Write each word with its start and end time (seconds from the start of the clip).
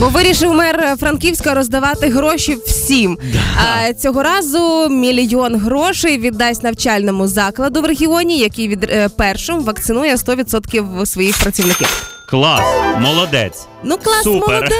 Бо 0.00 0.08
вирішив 0.08 0.54
мер 0.54 0.96
Франківська 1.00 1.54
роздавати 1.54 2.08
гроші 2.08 2.58
всім. 2.66 3.18
А, 3.56 3.92
цього 3.92 4.22
разу 4.22 4.88
мільйон 4.88 5.56
грошей 5.56 6.18
віддасть 6.18 6.62
навчальному 6.62 7.26
закладу 7.28 7.82
в 7.82 7.84
регіоні, 7.84 8.38
який 8.38 8.68
від 8.68 8.84
е, 8.84 9.08
першим 9.16 9.60
вакцинує 9.60 10.16
100% 10.16 11.06
своїх 11.06 11.38
працівників. 11.42 12.12
Клас, 12.30 12.62
молодець. 13.00 13.66
Ну 13.84 13.96
клас, 13.96 14.22
Супер. 14.24 14.48
молодець. 14.48 14.72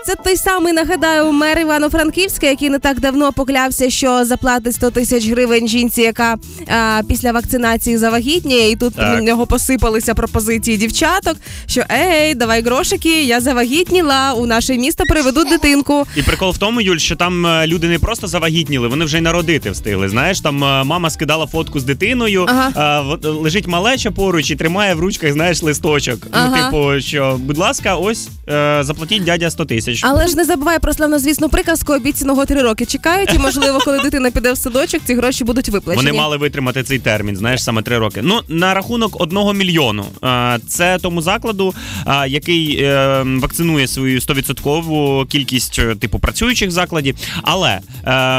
Це 0.06 0.14
той 0.24 0.36
самий 0.36 0.72
нагадаю 0.72 1.32
мер 1.32 1.58
Івано-Франківська, 1.58 2.46
який 2.46 2.70
не 2.70 2.78
так 2.78 3.00
давно 3.00 3.32
поклявся, 3.32 3.90
що 3.90 4.24
заплатить 4.24 4.74
100 4.74 4.90
тисяч 4.90 5.28
гривень 5.28 5.68
жінці, 5.68 6.02
яка 6.02 6.36
а, 6.68 7.00
після 7.08 7.32
вакцинації 7.32 7.98
завагітніє, 7.98 8.70
і 8.70 8.76
тут 8.76 8.94
Так. 8.94 9.14
на 9.14 9.20
нього 9.20 9.46
посипалися 9.46 10.14
пропозиції 10.14 10.76
дівчаток, 10.76 11.36
що 11.66 11.82
ей, 11.92 12.34
давай 12.34 12.62
грошики, 12.62 13.22
я 13.24 13.40
завагітніла, 13.40 14.32
у 14.32 14.46
наше 14.46 14.74
місто 14.78 15.04
приведуть 15.08 15.48
дитинку. 15.48 16.06
І 16.16 16.22
прикол 16.22 16.50
в 16.50 16.58
тому, 16.58 16.80
Юль, 16.80 16.96
що 16.98 17.16
там 17.16 17.46
е, 17.46 17.66
люди 17.66 17.88
не 17.88 17.98
просто 17.98 18.26
завагітніли, 18.26 18.88
вони 18.88 19.04
вже 19.04 19.18
й 19.18 19.20
народити 19.20 19.70
встигли. 19.70 20.08
Знаєш, 20.08 20.40
там 20.40 20.64
е, 20.64 20.84
мама 20.84 21.10
скидала 21.10 21.46
фотку 21.46 21.80
з 21.80 21.84
дитиною, 21.84 22.46
Ага. 22.48 23.00
е, 23.00 23.16
в- 23.28 23.30
лежить 23.30 23.66
малеча 23.66 24.10
поруч 24.10 24.50
і 24.50 24.56
тримає 24.56 24.94
в 24.94 25.00
ручках, 25.00 25.32
знаєш, 25.32 25.62
листочок. 25.62 26.26
Ага. 26.30 26.56
Ну, 26.56 26.64
типу, 26.64 27.00
що, 27.00 27.36
будь 27.40 27.58
ласка, 27.58 27.96
ось 27.96 28.19
Peace. 28.20 28.39
Е, 28.50 28.78
заплатіть 28.84 29.24
дядя 29.24 29.50
100 29.50 29.64
тисяч. 29.64 30.00
Але 30.04 30.26
ж 30.28 30.36
не 30.36 30.44
забувай 30.44 30.78
про 30.78 30.92
славнозвісну 30.94 31.48
приказку 31.48 31.92
обіцяного 31.92 32.46
три 32.46 32.62
роки 32.62 32.86
чекають, 32.86 33.34
і 33.34 33.38
можливо, 33.38 33.78
коли 33.84 33.98
дитина 33.98 34.30
піде 34.30 34.52
в 34.52 34.58
садочок, 34.58 35.00
ці 35.04 35.14
гроші 35.14 35.44
будуть 35.44 35.68
виплачені. 35.68 36.06
Вони 36.06 36.18
мали 36.18 36.36
витримати 36.36 36.82
цей 36.82 36.98
термін, 36.98 37.36
знаєш, 37.36 37.64
саме 37.64 37.82
три 37.82 37.98
роки. 37.98 38.20
Ну 38.22 38.40
на 38.48 38.74
рахунок 38.74 39.20
одного 39.20 39.52
мільйону. 39.52 40.04
е, 40.24 40.58
Це 40.68 40.98
тому 41.02 41.22
закладу, 41.22 41.74
е, 42.06 42.28
який 42.28 42.86
вакцинує 43.24 43.86
свою 43.88 44.20
100% 44.20 45.26
кількість 45.26 45.80
типу 46.00 46.18
працюючих 46.18 46.68
в 46.68 46.72
закладі. 46.72 47.14
Але 47.42 47.78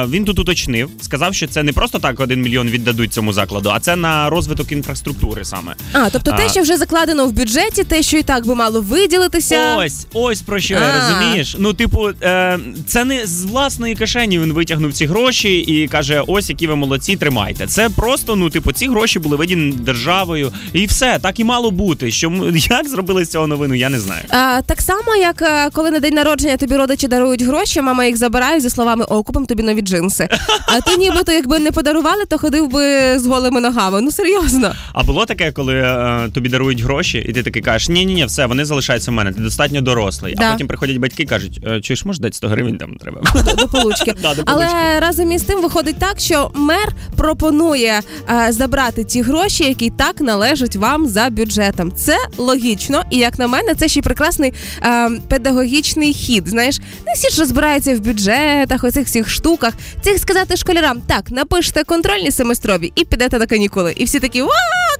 він 0.10 0.26
тут 0.26 0.40
уточнив, 0.40 0.90
сказав, 1.02 1.36
що 1.36 1.48
це 1.48 1.64
не 1.64 1.74
просто 1.74 2.00
так 2.00 2.20
один 2.20 2.42
мільйон 2.42 2.68
віддадуть 2.70 3.14
цьому 3.14 3.34
закладу, 3.34 3.70
а 3.74 3.80
це 3.80 3.96
на 3.96 4.30
розвиток 4.30 4.72
інфраструктури 4.72 5.46
саме. 5.46 5.76
А, 5.94 6.10
тобто 6.10 6.32
те, 6.32 6.50
що 6.50 6.62
вже 6.62 6.78
закладено 6.78 7.26
в 7.28 7.32
бюджеті, 7.32 7.84
те, 7.84 8.02
що 8.04 8.18
і 8.18 8.24
так 8.24 8.48
би 8.48 8.56
мало 8.56 8.82
виділитися. 8.82 9.76
Ось, 9.78 10.01
ось 10.14 10.42
про 10.42 10.60
що 10.60 10.74
я 10.74 11.10
розумієш. 11.10 11.56
Ну, 11.60 11.74
типу, 11.74 12.10
е, 12.24 12.60
це 12.88 13.06
не 13.06 13.26
з 13.26 13.44
власної 13.44 13.96
кишені 13.96 14.40
він 14.40 14.54
витягнув 14.54 14.94
ці 14.94 15.06
гроші 15.06 15.58
і 15.60 15.88
каже: 15.88 16.24
ось 16.28 16.50
які 16.50 16.68
ви 16.68 16.76
молодці, 16.76 17.16
тримайте. 17.16 17.68
Це 17.68 17.90
просто, 17.90 18.36
ну, 18.36 18.50
типу, 18.50 18.72
ці 18.72 18.88
гроші 18.88 19.20
були 19.20 19.38
виділені 19.38 19.72
державою, 19.72 20.52
і 20.74 20.86
все, 20.86 21.20
так 21.22 21.40
і 21.40 21.44
мало 21.44 21.72
бути. 21.72 22.12
Що 22.12 22.32
як 22.54 22.88
зробили 22.88 23.26
з 23.26 23.30
цього 23.30 23.48
новину, 23.48 23.76
я 23.76 23.90
не 23.90 24.00
знаю. 24.00 24.22
А, 24.30 24.62
так 24.66 24.82
само, 24.82 25.16
як 25.16 25.42
е, 25.42 25.70
коли 25.74 25.92
на 25.92 26.00
день 26.00 26.14
народження 26.14 26.58
тобі 26.58 26.76
родичі 26.76 27.08
дарують 27.08 27.42
гроші, 27.42 27.82
мама 27.82 28.06
їх 28.06 28.18
забирає 28.18 28.60
зі 28.60 28.70
словами 28.70 29.06
О, 29.10 29.24
купимо 29.24 29.46
тобі 29.46 29.64
нові 29.64 29.82
джинси. 29.82 30.30
А 30.68 30.82
ти 30.82 30.98
нібито, 30.98 31.32
якби 31.32 31.60
не 31.60 31.72
подарували, 31.72 32.26
то 32.26 32.38
ходив 32.38 32.68
би 32.70 33.20
з 33.20 33.26
голими 33.26 33.62
ногами. 33.62 34.02
Ну 34.02 34.12
серйозно. 34.12 34.76
А 34.94 35.04
було 35.04 35.26
таке, 35.26 35.52
коли 35.52 35.76
е, 35.76 36.30
тобі 36.34 36.50
дарують 36.50 36.82
гроші, 36.82 37.26
і 37.30 37.34
ти 37.34 37.44
такий 37.44 37.62
кажеш, 37.62 37.90
ні, 37.90 38.06
ні, 38.06 38.14
ні, 38.14 38.26
все, 38.26 38.46
вони 38.46 38.66
залишаються 38.66 39.12
в 39.12 39.14
мене. 39.14 39.32
Ти 39.32 39.42
достатньо 39.42 39.82
дорослий. 39.96 40.36
Да. 40.38 40.50
А 40.50 40.52
потім 40.52 40.68
приходять 40.68 40.98
батьки 40.98 41.24
і 41.24 41.26
кажуть, 41.26 41.60
«Е, 41.68 41.82
чуєш, 41.82 42.06
може 42.06 42.20
дати 42.20 42.34
100 42.34 42.48
гривень 42.48 42.78
там 42.78 42.96
треба. 42.96 43.22
До, 43.46 43.54
до 43.56 43.68
получки. 43.68 44.14
Да, 44.22 44.36
до 44.36 44.42
Але 44.46 44.66
получки. 44.66 45.00
разом 45.00 45.32
із 45.32 45.42
тим 45.44 45.62
виходить 45.62 46.00
так, 46.00 46.20
що 46.20 46.52
мер 46.54 46.94
пропонує 47.18 48.02
е, 48.30 48.52
забрати 48.52 49.04
ті 49.04 49.22
гроші, 49.22 49.64
які 49.64 49.90
так 49.90 50.22
належать 50.22 50.76
вам 50.76 51.08
за 51.08 51.30
бюджетом. 51.30 51.92
Це 51.96 52.18
логічно, 52.38 53.04
і 53.10 53.18
як 53.18 53.40
на 53.40 53.48
мене, 53.48 53.76
це 53.76 53.88
ще 53.88 54.00
й 54.00 54.04
прекрасний 54.04 54.54
е, 54.84 55.10
педагогічний 55.30 56.14
хід. 56.14 56.48
Знаєш, 56.48 56.80
не 57.08 57.14
всі 57.14 57.30
ж 57.30 57.40
розбираються 57.42 57.96
в 57.96 58.00
бюджетах, 58.00 58.84
оцих 58.84 59.08
всіх 59.08 59.30
штуках. 59.30 59.74
Цих 60.02 60.20
сказати 60.20 60.58
школярам, 60.58 61.02
так, 61.08 61.32
напишете 61.32 61.84
контрольні 61.84 62.32
семестрові 62.32 62.92
і 62.96 63.06
підете 63.06 63.40
на 63.40 63.46
канікули. 63.46 63.94
І 63.98 64.06
всі 64.06 64.20
такі, 64.20 64.42
ва, 64.42 64.50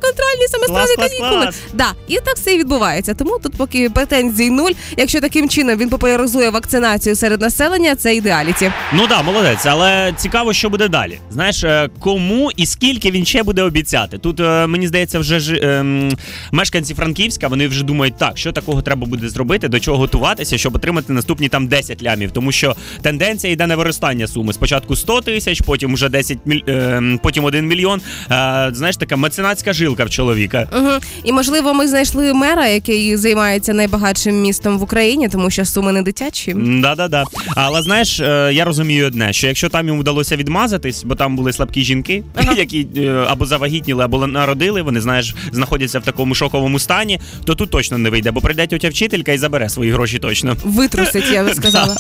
контрольні 0.02 0.48
семестрові 0.52 0.96
Клас, 0.96 0.96
клас, 0.96 1.10
канікули. 1.12 1.42
клас. 1.44 1.56
Да, 1.74 1.92
і 2.08 2.16
так 2.16 2.36
все 2.36 2.54
і 2.54 2.58
відбувається. 2.58 3.14
Тому 3.14 3.40
тут 3.44 3.54
поки 3.56 3.90
претензій 3.90 4.50
нуль. 4.50 4.71
Якщо 4.98 5.22
таким 5.22 5.50
чином 5.50 5.78
він 5.78 5.90
популяризує 5.90 6.50
вакцинацію 6.50 7.16
серед 7.16 7.42
населення, 7.42 7.96
це 7.96 8.16
ідеаліті. 8.16 8.72
Ну 8.94 9.08
да, 9.08 9.22
молодець, 9.22 9.66
але 9.66 10.14
цікаво, 10.18 10.54
що 10.54 10.70
буде 10.70 10.88
далі. 10.88 11.20
Знаєш, 11.32 11.64
е, 11.64 11.90
кому 12.00 12.52
і 12.56 12.66
скільки 12.66 13.12
він 13.12 13.26
ще 13.26 13.44
буде 13.44 13.64
обіцяти. 13.64 14.18
Тут 14.18 14.40
е, 14.40 14.68
мені 14.68 14.88
здається, 14.88 15.20
вже 15.20 15.40
ж 15.40 15.60
ем, 15.62 16.12
мешканці 16.52 16.94
Франківська 16.94 17.48
вони 17.48 17.68
вже 17.68 17.84
думають, 17.84 18.18
так 18.18 18.38
що 18.38 18.52
такого 18.52 18.82
треба 18.82 19.06
буде 19.08 19.30
зробити, 19.30 19.68
до 19.68 19.80
чого 19.80 19.98
готуватися, 19.98 20.58
щоб 20.58 20.76
отримати 20.76 21.14
наступні 21.14 21.50
там 21.50 21.68
10 21.68 22.04
лямів. 22.04 22.32
Тому 22.32 22.52
що 22.52 22.76
тенденція 23.02 23.54
йде 23.54 23.68
на 23.68 23.76
виростання 23.76 24.28
суми. 24.28 24.54
Спочатку 24.54 24.96
100 24.96 25.22
тисяч, 25.22 25.62
потім 25.62 25.94
вже 25.94 26.10
10 26.10 26.38
міль... 26.46 26.62
ем, 26.68 27.20
потім 27.24 27.44
1 27.44 27.68
мільйон. 27.68 28.02
Е, 28.32 28.70
знаєш, 28.74 28.98
така 28.98 29.16
меценатська 29.16 29.74
жилка 29.74 30.06
в 30.06 30.10
чоловіка. 30.10 30.68
Угу. 30.78 30.92
І 31.24 31.32
можливо, 31.32 31.74
ми 31.74 31.88
знайшли 31.88 32.34
мера, 32.34 32.68
який 32.68 33.18
займається 33.18 33.74
найбагатшим 33.74 34.42
містом 34.42 34.61
в 34.64 34.84
Україні, 34.84 35.30
тому 35.30 35.50
що 35.50 35.66
суми 35.66 35.92
не 35.92 36.02
дитячі. 36.02 36.54
Да, 36.58 36.96
да, 36.96 37.08
да. 37.08 37.24
Але 37.56 37.82
знаєш, 37.82 38.20
е, 38.20 38.52
я 38.54 38.66
розумію 38.66 39.08
одне, 39.08 39.34
що 39.34 39.48
якщо 39.48 39.70
там 39.70 39.88
йому 39.88 40.02
вдалося 40.02 40.36
відмазатись, 40.36 41.04
бо 41.04 41.16
там 41.16 41.36
були 41.36 41.54
слабкі 41.54 41.84
жінки, 41.84 42.24
які 42.58 42.88
е, 42.98 43.26
або 43.28 43.46
завагітніли, 43.46 44.04
або 44.04 44.28
народили, 44.28 44.82
вони 44.82 45.02
знаєш, 45.02 45.36
знаходяться 45.52 46.00
в 46.00 46.04
такому 46.04 46.36
шоковому 46.36 46.80
стані, 46.80 47.20
то 47.46 47.56
тут 47.56 47.70
точно 47.70 47.98
не 47.98 48.10
вийде, 48.10 48.32
бо 48.32 48.42
прийде 48.42 48.68
тетя 48.68 48.90
вчителька 48.90 49.32
і 49.32 49.38
забере 49.38 49.70
свої 49.70 49.92
гроші 49.92 50.20
точно. 50.20 50.58
Витрусить, 50.64 51.32
я 51.32 51.44
би 51.44 51.54
сказала. 51.54 51.98